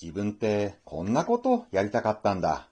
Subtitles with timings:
[0.00, 2.68] 自分ってこんなことやりたかったんだ。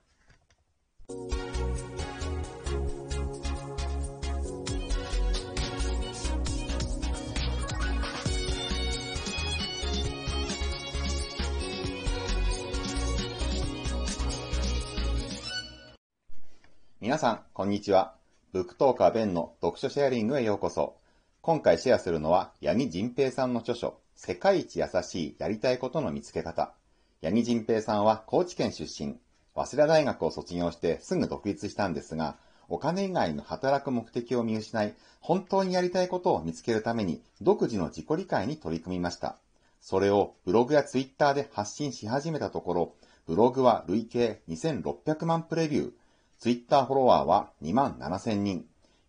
[17.01, 18.15] 皆さん、こんにちは。
[18.51, 20.95] ブックトーカーベンの読書シェアリングへようこそ。
[21.41, 26.73] 今回シェアするのは、八木仁平さんの著書、世界一優しいやりたいことの見つけ方。
[27.21, 29.17] 八木仁平さんは高知県出身。
[29.55, 32.35] 早稲田大学を卒業してすぐ独立したんですが、
[32.67, 39.37] お金以外の働く目的を見失い、本当にやりたいことを見つけるために独自の自己理解に取り組みました。
[39.79, 42.93] それをブログやツイッターで発信し始めたところ、
[43.25, 45.91] ブログは累計2600万プレビュー、
[46.37, 48.65] ツイッターフォロワーは2万7000人、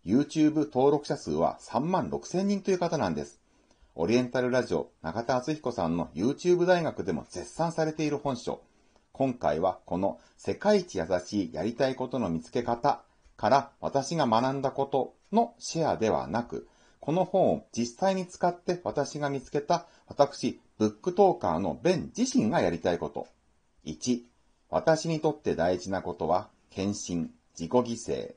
[0.06, 3.40] YouTube 登録者数は3万6000人という方なんです。
[3.98, 8.60] オリエンタルラジオ中田敦彦さんの YouTube 大学でも絶賛されている本書。
[9.12, 13.00] 今回はこの世界一優しいやりたいことの見つけ方
[13.38, 16.68] から私が学んだことのシェアではなく、
[17.00, 23.26] この本を実際に使って私が見つけた私、ブックトーカーのベン自身がやりたいこと。
[23.86, 24.20] 1、
[24.68, 28.34] 私にとって大事なことは献身、自己犠牲。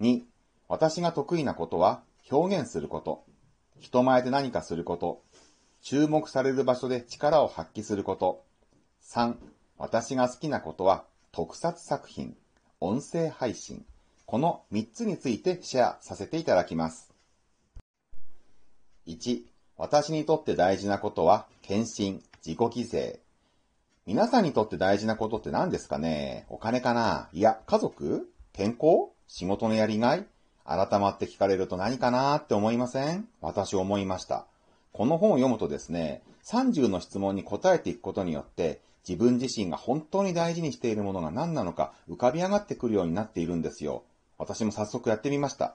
[0.00, 0.22] 2、
[0.66, 3.29] 私が得意なことは表現すること。
[3.80, 5.22] 人前で何かすること。
[5.82, 8.44] 注目される場所で力を発揮すること。
[9.02, 9.34] 3、
[9.78, 12.36] 私が好きなことは特撮作品、
[12.80, 13.84] 音声配信。
[14.26, 17.10] この3つについてシェアさせていただきます。
[19.06, 19.40] 1、
[19.76, 23.18] 私にとって大事なことは献身、自己犠牲。
[24.06, 26.46] 皆さんにとって大事なことって何ですかね？
[26.48, 27.28] お金かな？
[27.32, 28.30] いや、家族？
[28.52, 29.10] 健康？
[29.26, 30.26] 仕事のやりがい？
[30.70, 33.26] 改まって聞かれると何かなって思いません？
[33.40, 34.46] 私思いました。
[34.92, 44.04] この本を読むとですね、30の質問に答えていくことによって、自分自身が本当に大事にしているものが何なのか浮かび上がってくるようになっているんですよ。
[44.38, 45.74] 私も早速やってみました。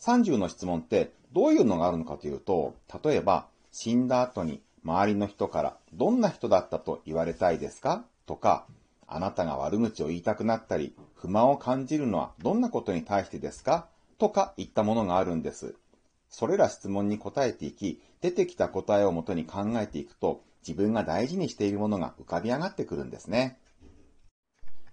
[0.00, 8.04] 30の質問ってどういうのがあるのかというと、例えば、死んだ後に周りの人からどんな人だったと言われたいですか？
[8.26, 8.66] とか、
[9.06, 13.86] あなたが悪口を言いたくなったり、不満を感じるのはどんなことに対してですか？
[14.18, 15.74] とかいったものがあるんです。
[16.28, 23.58] それら質問に答えていき、出てきた答えをもとに考えていくと、自分が大事にしているものが浮かび上がってくるんですね。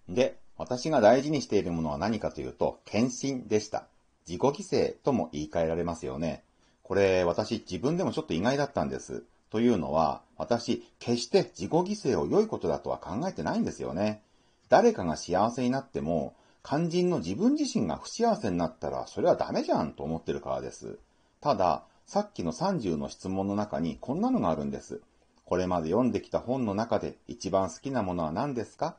[0.07, 3.87] で、私が大事にしているものは何かというと、献身でした。
[4.27, 6.43] 自己犠牲とも言い換えられますよね。
[6.83, 9.23] これ、私自分でもちょっと意外だったんです。
[9.49, 14.21] というのは、私、決して自己犠牲を良いことだとは考えてないんですよね。
[14.69, 20.99] 誰かが幸せになっても、肝心の自分自身が不幸せになったら、それはダメじゃんと思ってるからです。
[21.39, 25.01] ただ、さっきの30の質問の中にこんなのがあるんです。
[25.45, 28.95] これまで読んできた本の中で一番好きなものは何ですか？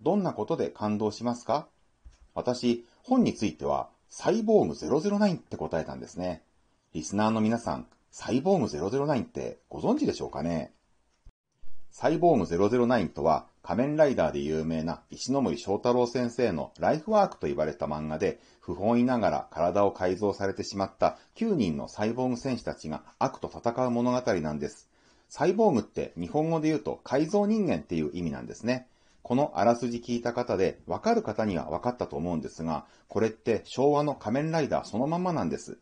[0.00, 1.68] どんなことで感動しますか？
[2.34, 6.42] 私、本については、サイボーグ009って答えたんですね。
[6.94, 10.72] リスナーの皆さん、サイボーグ009ってご存知でしょうかね？
[11.90, 24.88] サイボーグ009とは仮面ライダーで有名な石森章太郎先生のライフワークと言われた漫画で不本意ながら体を改造されてしまった9人のサイボーグ戦士たちが悪と戦う物語なんです。
[25.28, 28.88] サイボーグって日本語で言うと改造人間っていう意味なんですね。
[29.22, 35.78] このあらすじ聞いた方でわかる方には分かったと思うんですが、これって昭和の仮面ライダーそのままなんです。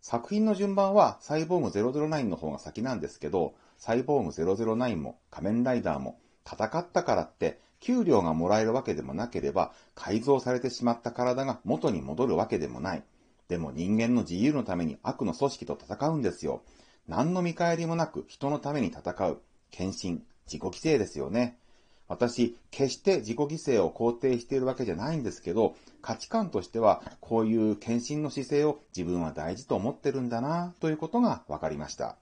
[0.00, 6.18] 作品の順番はサイボーグ009の方が先なんですけど、サイボーグ009も仮面ライダーも
[6.50, 13.02] 戦ったからって給料がもらえるわけでもなければ改造されてしまった体が元に戻るわけでもない。
[13.48, 16.62] でも人間の自由のために悪の組織と戦うんですよ。
[17.06, 19.40] 何の見返りもなく人のために戦う。
[19.70, 21.58] 献身、自己犠牲ですよね。
[22.08, 32.16] 私、決して自己犠牲を肯定しているわけじゃないんですけど、価値観としては、こういう献身の姿勢を自分は大事と思ってるんだな、ということが分かりました。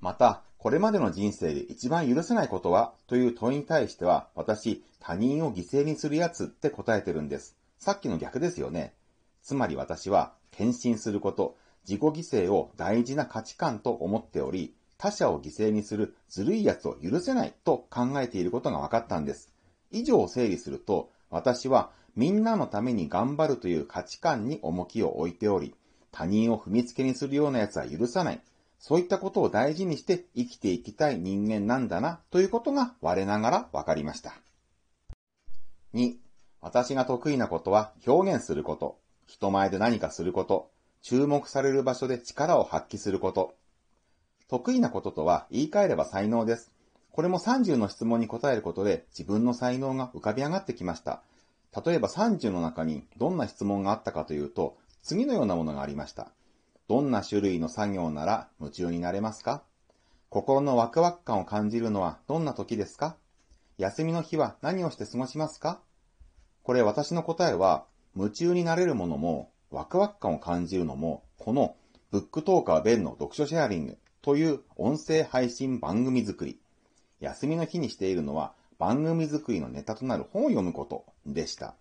[0.00, 2.94] また、これまでの人生で一番許せないことは？
[3.06, 7.58] という問いに対しては、私、他人を犠牲にするやつって答えてるんです。
[7.78, 8.94] さっきの逆ですよね。
[9.42, 19.52] つまり私は、献身すること、自己犠牲を大事な価値観と思っており、他者を犠牲にするずるい奴を許せないと考えていることが分かったんです。
[19.90, 25.74] 以上を整理すると、私はみんなのために頑張るという価値観に重きを置いており、
[26.10, 28.40] 他人を踏みつけにするような奴は許さない。
[28.86, 34.34] そういったことを大事にして生きていきたい人間なんだな、ということが我ながら分かりました。
[35.94, 36.16] 2、
[36.60, 40.70] 私が得意なことは表現すること、人前で何かすること、
[41.00, 43.54] 注目される場所で力を発揮すること、
[44.48, 46.70] 得意なこととは言い換えれば才能です。
[47.10, 51.22] これも30の質問に答えることで自分の才能が浮かび上がってきました。
[51.86, 56.28] 例えば30の中にどんな質問があったかというと、次のようなものがありました。
[56.86, 59.62] どんな種類の作業なら夢中になれますか？
[60.28, 63.16] 心のワクワク感を感じるのはどんな時ですか？
[63.78, 65.80] 休みの日は何をして過ごしますか？
[66.62, 67.84] これ私の答えは、
[68.16, 71.76] 夢中になれるものも、ワクワク感を感じるのも、この
[72.10, 76.58] ブックトーカーベンの読書シェアリングという音声配信番組作り。
[77.20, 81.74] 休みの日にしているのは番組作りのネタとなる本を読むことでした。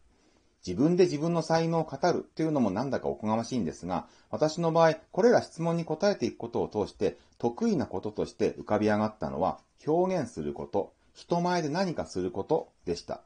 [0.65, 13.21] 自分で自分の才能を語るというのもなんだかおこがましいんですが、私の場合、これら質問に答えていくことを通して、得意なこととして浮かび上がったのは、表現すること、人前で何かすることでした。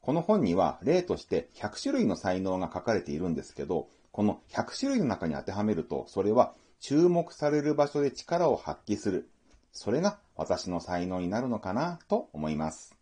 [0.00, 9.28] この本には例として100種類の才能が書かれているんですけど、この100種類の中に当てはめると、それは注目される場所で力を発揮する。
[9.72, 12.96] それが私の才能になるのかなと思います。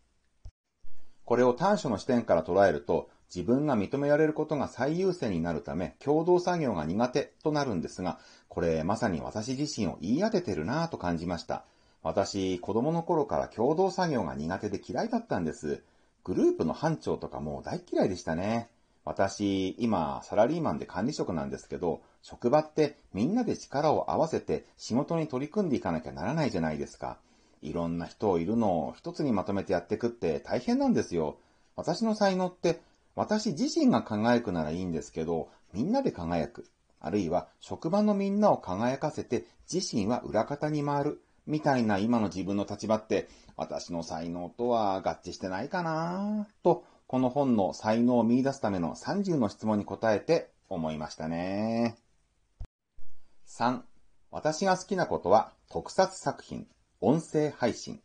[1.23, 8.19] これを短所の視点から捉えると、自分が認められることが最優先になるため、共同作業が苦手となるんですが、
[8.49, 11.65] これまさに私自身を言い当ててるなぁと感じました。
[12.03, 15.83] 私、子供の頃から共同作業が苦手で嫌いだったんです。
[16.23, 18.69] グループの班長とかも大嫌いでしたね。
[19.05, 27.17] 私、今、サラリーマンで管理職なんですけど、職場ってみんなで力を合わせて仕事に取り組んでいかなきゃならないじゃないですか。
[27.61, 31.37] いろんな人いるのを一つにまとめてやっていくって大変なんですよ。
[31.75, 32.81] 私の才能って
[33.15, 36.69] 私自身が輝くならいいんですけど、みんなで輝く。
[36.99, 41.21] あるいは職場のみんなを輝かせて自身は裏方に回る。
[41.47, 51.97] みたいな今の自分の立場って、私の才能とは合致してないかなと、この本の才能を見出すための30の質問に答えて思いましたね。
[53.47, 53.81] 3.
[54.31, 56.67] 私が好きなことは特撮作品、
[56.99, 58.01] 音声配信。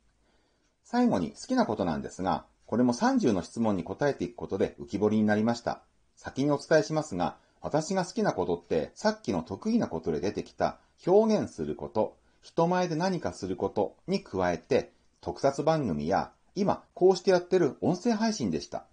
[0.85, 5.83] 最後に好きなことなんですが、これも30の質問に答えていくことで浮き彫りになりました。
[6.15, 18.85] 先にお伝えしますが、私が好きなことってさっきの得意なことで出てきた表現すること、人前で何かすることに加えて、特撮番組や今こうしてやってる音声配信でした。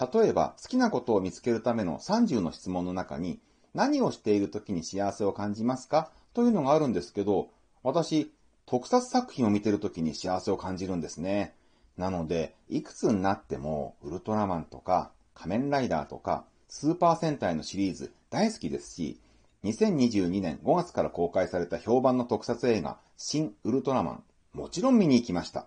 [0.00, 3.40] 例えば好きなことを見つけるための30の質問の中に
[3.74, 6.10] 何をしている時に幸せを感じますか？
[6.32, 7.50] というのがあるんですけど、
[7.82, 8.32] 私、
[8.64, 11.54] 特撮作品を見てる時に幸せを感じるんですね。
[11.96, 19.20] なので、いくつになってもウルトラマンとか仮面ライダーとかスーパー戦隊のシリーズ大好きですし、
[19.64, 24.24] 2022年5月から公開された評判の特撮映画、新ウルトラマン、
[24.54, 25.66] もちろん見に行きました。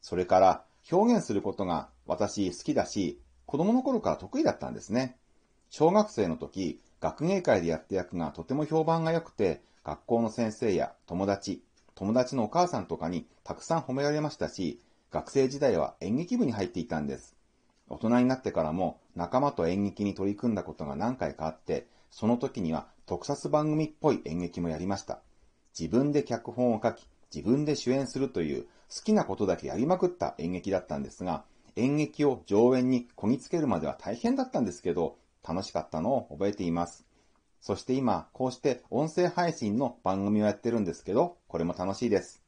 [0.00, 5.16] それから、表現することが私好きだし、子供の頃から得意だったんですね。
[5.70, 11.62] 小学生の時、学芸会でやった役がとても評判が良くて、学校の先生や友達、
[11.94, 14.78] 友達のお母さんとかにたくさん褒められましたし、
[15.14, 17.36] 学生時代は演劇部に入っていたんです。
[17.88, 25.20] 大人になってからも仲間と演劇に取り組んだことが何回かあって、その時には特撮番組っぽい演劇もやりました。
[25.78, 31.44] 自分で脚本を書き、自分で主演するという好きなことだけやりまくった演劇だったんですが、
[31.76, 35.16] 演劇を上演にこぎつけるまでは大変だったんですけど、
[35.48, 37.06] 楽しかったのを覚えています。
[37.60, 42.42] そして今、こうして音声配信の番組をやってるんですけど、これも楽しいです。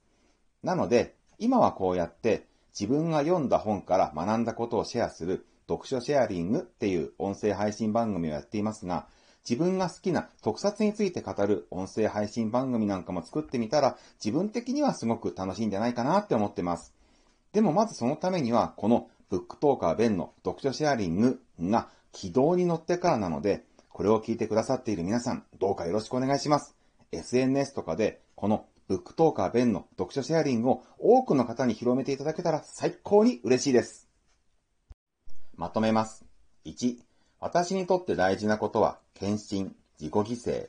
[0.64, 2.46] なので、今はこうやって
[2.78, 9.06] 自分が読んだ本から学んだことをシェアする読書シェアリングっていう音声配信番組をやっていますが、
[9.48, 16.92] 自分が好きな特撮について語る音声配信番組なんかも作ってみたら、自分的にはすごく楽しいんじゃないかなって思ってます。
[17.52, 26.74] でもまずそのためには、このブックトーカーベンの読書シェアリングが軌道に乗ってからなので、これを聞いてくださっている皆さん、どうかよろしくお願いします。
[27.12, 34.08] SNS とかで、このブックトーカーベンの読書シェアリングを多くの方に広めていただけたら最高に嬉しいです。
[35.56, 36.24] まとめます。
[36.66, 36.98] 1、
[37.40, 40.68] 私にとって大事なことは、献身、自己犠牲。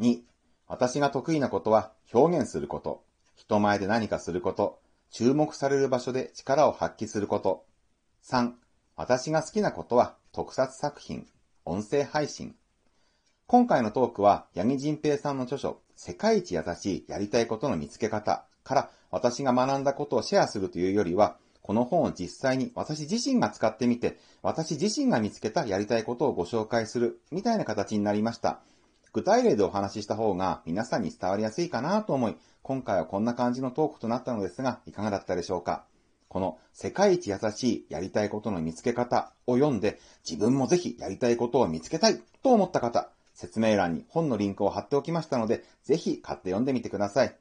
[0.00, 0.20] 2、
[0.66, 3.04] 私が得意なことは、表現すること。
[3.34, 4.80] 人前で何かすること。
[5.10, 7.64] 注目される場所で力を発揮すること。
[8.24, 8.52] 3、
[8.96, 11.26] 私が好きなことは、特撮作品、
[11.64, 12.56] 音声配信。
[13.50, 28.60] 今回のトークは、八木仁平さんの著書、世界一優しいやりたいことの見つけ方から私が学んだことをシェアするというよりは、この本を実際に私自身が使ってみて、私自身が見つけたやりたいことをご紹介する、みたいな形になりました。
[29.14, 35.86] 具体例でお話しした方が皆さんに伝わりやすいかなと思い、今回はこんな感じのトークとなったのですが、いかがだったでしょうか
[36.28, 47.36] この世界一優しいやりたいことの見つけ方を読んで、自分もぜひやりたいことを見つけたいと思った方、説明欄に本のリンクを貼っておきましたので、ぜひ買って読んでみてください。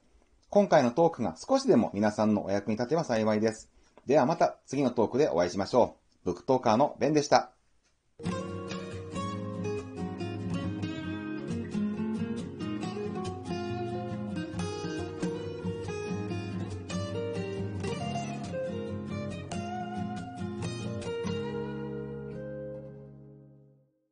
[0.51, 3.72] 今回のトークが少しでも皆さんのお役に立てば幸いです。
[4.06, 6.25] ではまた次のトークでお会いしましょう。
[6.25, 7.57] ブックトーカーのベンでした。